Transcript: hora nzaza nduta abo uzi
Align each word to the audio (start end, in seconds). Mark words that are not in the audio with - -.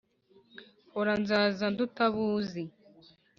hora 0.95 1.13
nzaza 1.21 1.65
nduta 1.73 2.01
abo 2.07 2.21
uzi 2.37 2.61